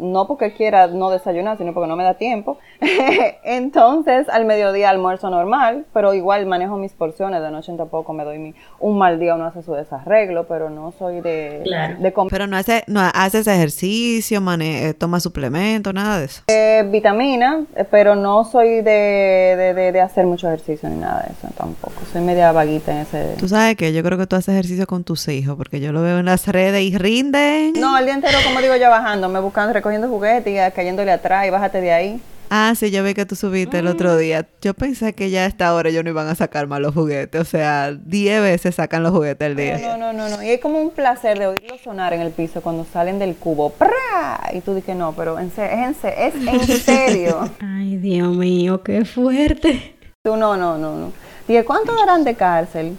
[0.00, 2.58] no porque quiera no desayunar, sino porque no me da tiempo.
[3.44, 7.42] Entonces, al mediodía almuerzo normal, pero igual manejo mis porciones.
[7.42, 10.92] De noche tampoco me doy mi, un mal día, uno hace su desarreglo, pero no
[10.98, 11.62] soy de,
[11.98, 12.30] de comer.
[12.30, 16.42] Pero no, hace, no haces ejercicio, mane eh, toma suplemento, nada de eso.
[16.48, 21.32] Eh, vitamina, eh, pero no soy de, de, de, hacer mucho ejercicio ni nada de
[21.32, 22.02] eso tampoco.
[22.12, 23.34] Soy media vaguita en ese.
[23.38, 26.02] Tú sabes que yo creo que tú haces ejercicio con tus hijos, porque yo lo
[26.02, 27.74] veo en las redes y rinden.
[27.74, 31.46] No, el día entero, como digo yo, bajando, me buscando, recogiendo juguetes y cayéndole atrás
[31.46, 32.20] y bájate de ahí.
[32.52, 34.48] Ah, sí, yo vi que tú subiste el otro día.
[34.60, 37.40] Yo pensé que ya a esta hora yo no iban a sacar más los juguetes.
[37.40, 39.78] O sea, 10 veces sacan los juguetes al día.
[39.78, 40.42] No, no, no, no.
[40.42, 43.70] Y es como un placer de oírlo sonar en el piso cuando salen del cubo.
[43.70, 44.50] ¡Pra!
[44.52, 47.48] Y tú dices, no, pero en es, en es en serio.
[47.60, 49.94] Ay, Dios mío, qué fuerte.
[50.24, 51.12] Tú no, no, no, no.
[51.46, 52.96] Dije, ¿cuánto darán de cárcel?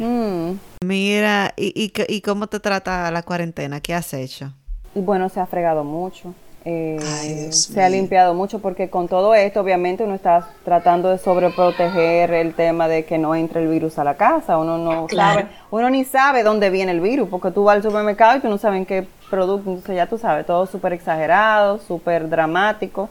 [0.00, 0.54] Mm.
[0.84, 3.80] Mira, ¿y, y, ¿y cómo te trata la cuarentena?
[3.80, 4.52] ¿Qué has hecho?
[4.94, 6.34] Y bueno, se ha fregado mucho.
[6.64, 12.30] Eh, se ha limpiado mucho porque con todo esto obviamente uno está tratando de sobreproteger
[12.32, 15.88] el tema de que no entre el virus a la casa, uno no sabe, uno
[15.88, 18.78] ni sabe dónde viene el virus porque tú vas al supermercado y tú no sabes
[18.78, 23.08] en qué producto, entonces ya tú sabes, todo súper exagerado, súper dramático.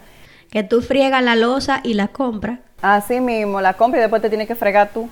[0.52, 2.60] Que tú friegas la losa y la compras.
[2.82, 5.10] Así mismo, la compras y después te tienes que fregar tú.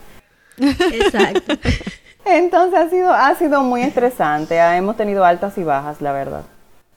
[0.59, 1.53] Exacto.
[2.25, 6.43] Entonces ha sido, ha sido muy estresante, hemos tenido altas y bajas, la verdad.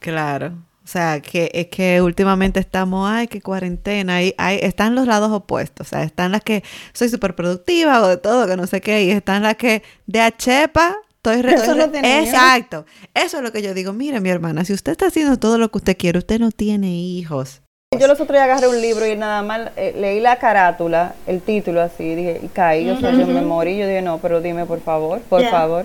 [0.00, 0.52] Claro.
[0.88, 5.30] O sea, que es que últimamente estamos, ay, qué cuarentena, y hay, están los lados
[5.30, 8.80] opuestos, o sea, están las que soy súper productiva o de todo, que no sé
[8.80, 12.86] qué, y están las que de achepa estoy re Eso no Exacto.
[13.12, 15.70] Eso es lo que yo digo, mire mi hermana, si usted está haciendo todo lo
[15.70, 17.60] que usted quiere, usted no tiene hijos.
[17.98, 21.42] Yo los otros días agarré un libro y nada más eh, leí la carátula, el
[21.42, 24.64] título así, dije, y caí, o sea, yo me morí, yo dije, no, pero dime
[24.64, 25.84] por favor, por favor.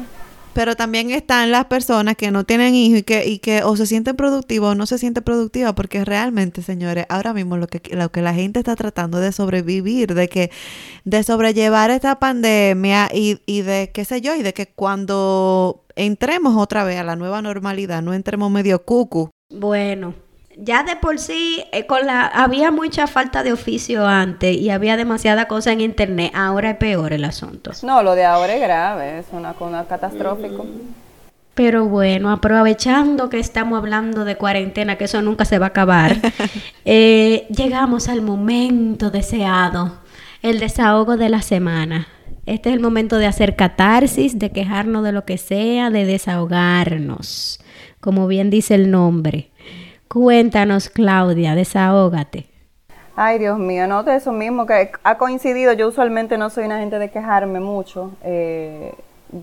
[0.54, 3.88] Pero también están las personas que no tienen hijos y que, y que o se
[3.88, 8.12] sienten productivos o no se sienten productivas, porque realmente, señores, ahora mismo lo que, lo
[8.12, 10.52] que la gente está tratando de sobrevivir, de que,
[11.06, 16.56] de sobrellevar esta pandemia y, y de qué sé yo, y de que cuando entremos
[16.58, 19.30] otra vez a la nueva normalidad, no entremos medio cucu.
[19.50, 20.14] Bueno,
[20.58, 24.98] ya de por sí eh, con la había mucha falta de oficio antes y había
[24.98, 26.32] demasiada cosa en internet.
[26.34, 27.72] Ahora es peor el asunto.
[27.84, 30.66] No, lo de ahora es grave, es una cosa catastrófico.
[31.56, 36.18] Pero bueno, aprovechando que estamos hablando de cuarentena, que eso nunca se va a acabar,
[36.86, 40.00] eh, llegamos al momento deseado,
[40.42, 42.08] el desahogo de la semana.
[42.48, 47.60] Este es el momento de hacer catarsis, de quejarnos de lo que sea, de desahogarnos,
[48.02, 49.53] como bien dice el nombre.
[50.08, 52.48] Cuéntanos, Claudia, desahógate.
[53.16, 55.74] Ay, Dios mío, no de eso mismo, que ha coincidido.
[55.74, 58.12] Yo usualmente no soy una gente de quejarme mucho.
[58.24, 58.94] Eh,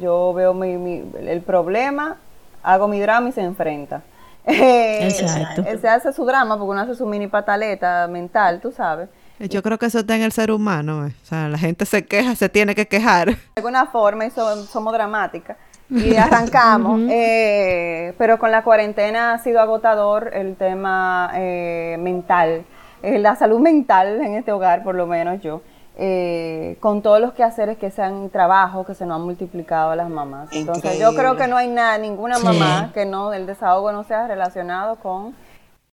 [0.01, 2.17] yo veo mi, el problema,
[2.63, 4.03] hago mi drama y se enfrenta.
[4.45, 5.65] Exacto.
[5.81, 9.09] se hace su drama porque uno hace su mini pataleta mental, tú sabes.
[9.39, 11.07] Yo creo que eso está en el ser humano.
[11.07, 11.15] Eh.
[11.23, 13.29] O sea, la gente se queja, se tiene que quejar.
[13.29, 15.57] De alguna forma, y somos dramáticas
[15.91, 17.01] y arrancamos.
[17.11, 22.65] eh, pero con la cuarentena ha sido agotador el tema eh, mental,
[23.03, 25.63] eh, la salud mental en este hogar, por lo menos yo.
[26.03, 30.09] Eh, con todos los quehaceres que sean trabajo que se nos han multiplicado a las
[30.09, 30.49] mamás.
[30.53, 34.27] Entonces yo creo que no hay nada, ninguna mamá que no el desahogo no sea
[34.27, 35.35] relacionado con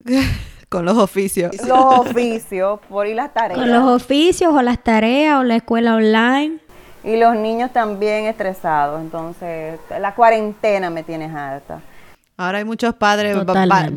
[0.71, 1.51] con los oficios.
[1.67, 3.59] Los oficios, por ir las tareas.
[3.59, 6.61] Con los oficios o las tareas o la escuela online.
[7.03, 9.01] Y los niños también estresados.
[9.01, 11.81] Entonces, la cuarentena me tiene harta.
[12.41, 13.37] Ahora hay muchos padres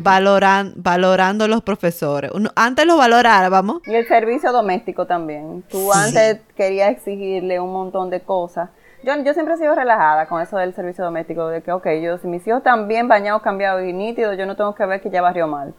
[0.02, 2.30] valoran, valorando los profesores.
[2.54, 3.80] antes los valorábamos.
[3.86, 5.64] Y el servicio doméstico también.
[5.70, 8.68] Tú antes querías exigirle un montón de cosas.
[9.02, 12.18] Yo, yo siempre he sido relajada con eso del servicio doméstico, de que, ok, yo
[12.18, 15.08] si mis hijos están bien bañados, cambiados y nítidos, yo no tengo que ver que
[15.08, 15.72] ya barrió mal.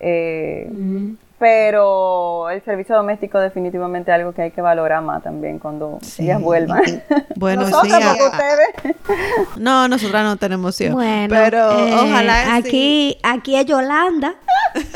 [0.00, 0.68] Eh,
[1.38, 6.40] pero el servicio doméstico definitivamente es algo que hay que valorar más también cuando ellas
[6.40, 6.82] vuelvan.
[7.36, 7.72] Bueno, sí.
[7.72, 8.96] ustedes.
[9.56, 10.94] No, nosotras no tenemos hijos.
[10.94, 14.34] Bueno, pero eh, ojalá aquí, aquí es Yolanda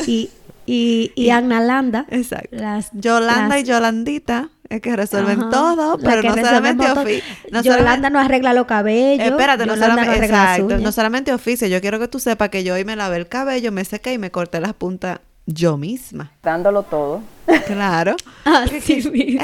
[0.07, 0.31] y,
[0.66, 2.07] y, y Ana Landa.
[2.11, 2.48] Exacto.
[2.50, 7.22] Las, Yolanda y Yolandita es que resuelven todo, pero no solamente oficio.
[7.62, 9.26] Yolanda no arregla los cabellos.
[9.26, 11.68] Espérate, no solamente, exacto, no solamente oficio.
[11.68, 14.19] Yo quiero que tú sepas que yo hoy me lavé el cabello, me sequé y
[14.19, 16.32] me corté las puntas yo misma.
[16.42, 17.20] Dándolo todo.
[17.66, 18.16] Claro.
[18.72, 18.84] es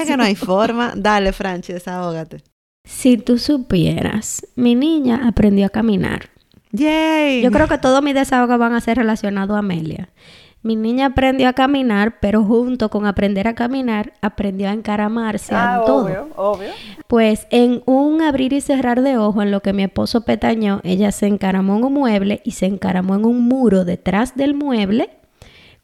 [0.06, 0.92] que no hay forma.
[0.96, 2.42] Dale, Franchi, desahógate.
[2.84, 6.30] Si tú supieras, mi niña aprendió a caminar.
[6.72, 7.42] Yay.
[7.42, 10.08] Yo creo que todos mis desahogos van a ser relacionados a Amelia.
[10.62, 15.76] Mi niña aprendió a caminar, pero junto con aprender a caminar, aprendió a encaramarse Ah,
[15.80, 16.04] en todo.
[16.04, 16.68] obvio, obvio.
[17.06, 21.12] Pues en un abrir y cerrar de ojo, en lo que mi esposo petañó, ella
[21.12, 25.10] se encaramó en un mueble y se encaramó en un muro detrás del mueble,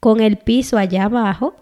[0.05, 1.55] con el piso allá abajo.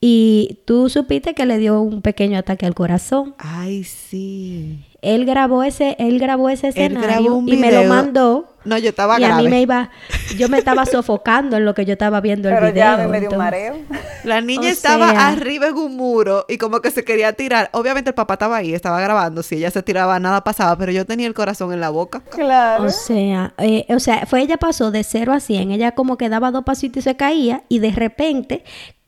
[0.00, 3.34] Y tú supiste que le dio un pequeño ataque al corazón.
[3.38, 4.84] Ay, sí.
[5.02, 8.52] Él grabó ese, él grabó ese Él escenario grabó un y me lo mandó.
[8.64, 9.90] No, yo estaba y a mí me iba,
[10.36, 12.96] yo me estaba sofocando en lo que yo estaba viendo el Pero video.
[12.98, 13.76] ya me dio un mareo.
[14.24, 17.70] La niña O estaba sea- arriba en un muro y como que se quería tirar.
[17.72, 19.44] Obviamente el papá estaba ahí, estaba grabando.
[19.44, 22.20] Si ella se tiraba, nada pasaba, pero yo tenía el corazón en la boca.
[22.30, 22.84] Claro.
[22.84, 26.28] O sea, eh, o sea, fue ella pasó de 0 a 100, ella como que
[26.28, 28.64] daba dos pasitos y se caía y de repente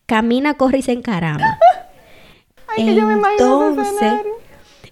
[0.09, 1.59] camina, corre y se encarama.
[2.77, 4.23] Ay, que yo me imagino ese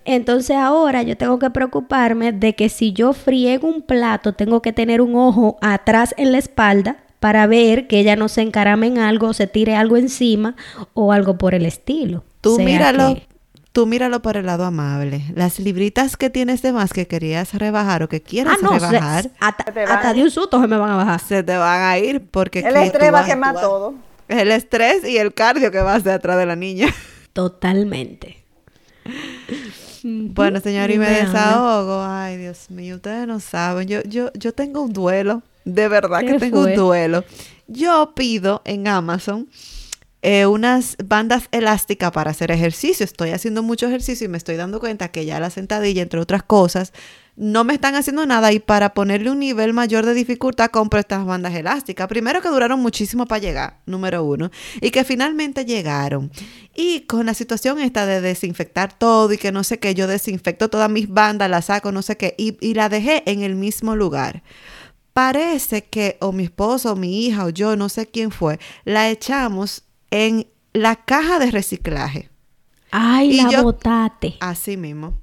[0.04, 4.72] entonces ahora yo tengo que preocuparme de que si yo friego un plato, tengo que
[4.72, 8.98] tener un ojo atrás en la espalda para ver que ella no se encarame en
[8.98, 10.54] algo, o se tire algo encima
[10.94, 12.22] o algo por el estilo.
[12.40, 13.26] Tú O sea míralo, que-
[13.72, 15.22] tú míralo por el lado amable.
[15.34, 19.30] Las libritas que tienes de más que querías rebajar o que quieres Ah, no, rebajar,
[19.40, 21.18] hasta, Se hasta de un susto se me van a bajar.
[21.20, 23.96] se te van a ir porque El estrés va a quemar tú
[24.28, 26.88] El estrés y el cardio que vas de atrás de la niña.
[27.32, 28.42] Totalmente.
[30.02, 32.02] Bueno, señor, y me desahogo.
[32.02, 33.88] Ay, Dios mío, ustedes no saben.
[33.88, 35.42] Yo, yo, yo tengo un duelo.
[35.64, 36.70] De verdad que ¿Qué tengo fue?
[36.72, 37.24] un duelo.
[37.66, 39.48] Yo pido en Amazon
[40.22, 43.04] eh, unas bandas elásticas para hacer ejercicio.
[43.04, 46.42] Estoy haciendo mucho ejercicio y me estoy dando cuenta que ya la sentadilla, entre otras
[46.44, 46.92] cosas,
[47.36, 48.52] no me están haciendo nada.
[48.52, 52.08] Y para ponerle un nivel mayor de dificultad, compro estas bandas elásticas.
[52.08, 54.50] Primero que duraron muchísimo para llegar, número uno.
[54.80, 56.30] Y que finalmente llegaron.
[56.74, 60.68] Y con la situación esta de desinfectar todo y que no sé qué, yo desinfecto
[60.70, 63.96] todas mis bandas, las saco, no sé qué, y, y la dejé en el mismo
[63.96, 64.42] lugar.
[65.12, 69.08] Parece que o mi esposo o mi hija o yo, no sé quién fue, la
[69.08, 72.28] echamos en la caja de reciclaje.
[72.90, 74.34] Ay, Y la yo- botate.
[74.40, 75.18] Así mismo.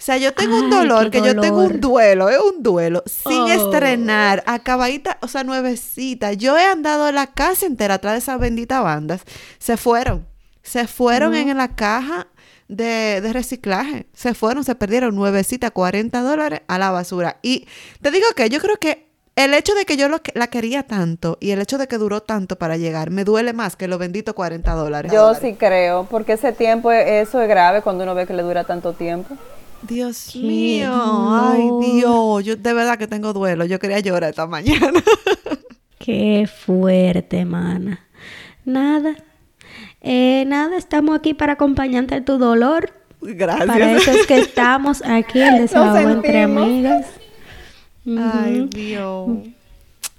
[0.00, 3.38] O sea, yo tengo un dolor, que yo tengo un duelo, es un duelo, sin
[3.42, 3.48] Oh.
[3.48, 6.32] estrenar, acabadita, o sea, nuevecita.
[6.32, 9.20] Yo he andado la casa entera atrás de esas benditas bandas.
[9.58, 10.26] Se fueron,
[10.62, 12.28] se fueron en la caja
[12.68, 14.06] de, de reciclaje.
[14.14, 17.36] Se fueron, se perdieron nuevecita, 40 dólares a la basura.
[17.42, 17.66] Y
[18.00, 20.82] te digo que yo creo que el hecho de que yo lo que- la quería
[20.84, 23.98] tanto y el hecho de que duró tanto para llegar me duele más que los
[23.98, 25.12] benditos 40 dólares.
[25.12, 28.64] Yo sí creo, porque ese tiempo, eso es grave cuando uno ve que le dura
[28.64, 29.36] tanto tiempo.
[29.82, 31.52] Dios mío, dolor.
[31.54, 35.02] ay Dios, yo de verdad que tengo duelo, yo quería llorar esta mañana.
[35.98, 38.00] Qué fuerte, mana.
[38.64, 39.14] Nada.
[40.02, 42.92] Eh, nada, estamos aquí para acompañarte en tu dolor.
[43.20, 43.66] Gracias.
[43.66, 47.06] Para eso es que estamos aquí en Desahogo entre amigas.
[48.06, 48.66] Ay.
[48.70, 49.28] Dios.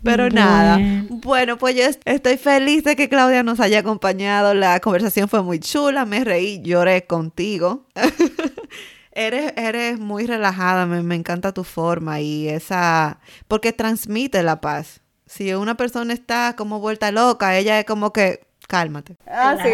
[0.04, 1.58] Pero nada, Bueno.
[1.58, 4.54] pues yo est- estoy feliz de que Claudia nos haya acompañado.
[4.56, 7.86] La conversación fue muy chula, me reí, lloré contigo.
[9.12, 15.02] eres, eres muy relajada, me, me encanta tu forma y esa, porque transmite la paz.
[15.26, 19.16] Si una persona está como vuelta loca, ella es como que, cálmate.
[19.28, 19.72] Ah, sí.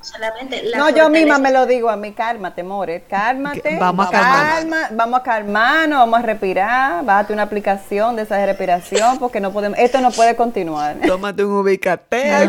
[0.00, 3.76] Solamente la No, yo misma me lo digo a mí, cálmate, more, cálmate.
[3.78, 9.40] Vamos a vamos a calmarnos, vamos a respirar, bájate una aplicación de esa respiración porque
[9.40, 10.96] no podemos, esto no puede continuar.
[11.04, 12.46] Tómate un ubicate.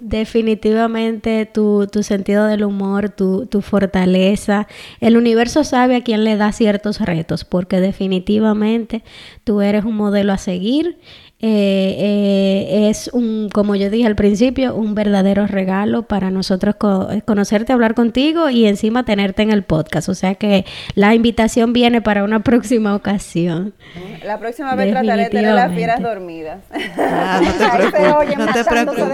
[0.00, 4.66] Definitivamente tu, tu sentido del humor, tu, tu fortaleza.
[4.98, 9.02] El universo sabe a quién le da ciertos retos, porque definitivamente
[9.44, 10.98] tú eres un modelo a seguir.
[11.42, 17.08] Eh, eh, es un, como yo dije al principio, un verdadero regalo para nosotros co-
[17.24, 20.10] conocerte, hablar contigo y encima tenerte en el podcast.
[20.10, 23.72] O sea que la invitación viene para una próxima ocasión.
[24.22, 26.62] La próxima vez trataré de tener las fieras dormidas.
[26.98, 29.04] Ah, no te se preocupes, oyen no te preocupes.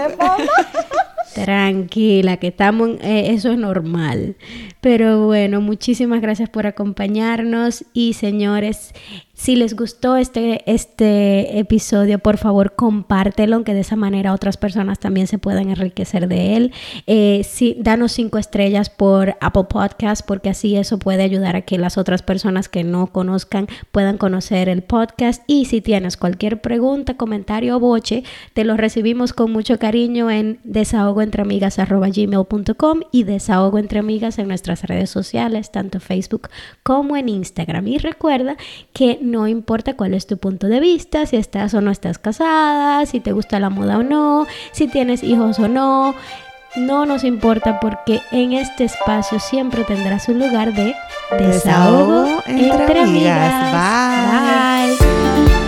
[1.33, 4.35] Tranquila, que estamos, en- eh, eso es normal.
[4.81, 8.93] Pero bueno, muchísimas gracias por acompañarnos y señores,
[9.37, 14.97] si les gustó este, este episodio, por favor compártelo, que de esa manera otras personas
[14.97, 16.73] también se puedan enriquecer de él.
[17.05, 17.45] Eh,
[17.77, 22.23] danos cinco estrellas por Apple Podcast, porque así eso puede ayudar a que las otras
[22.23, 25.43] personas que no conozcan puedan conocer el podcast.
[25.45, 28.23] Y si tienes cualquier pregunta, comentario o boche,
[28.55, 35.11] te lo recibimos con mucho cariño en desahogoentreamigas.gmail.com y desahogo entre amigas en nuestras redes
[35.11, 36.49] sociales, tanto Facebook
[36.81, 37.87] como en Instagram.
[37.87, 38.57] Y recuerda
[38.93, 43.05] que no importa cuál es tu punto de vista, si estás o no estás casada,
[43.05, 46.15] si te gusta la moda o no, si tienes hijos o no.
[46.75, 50.93] No nos importa porque en este espacio siempre tendrás un lugar de
[51.39, 53.71] desahogo, Desahogo entre amigas.
[54.99, 55.66] Bye.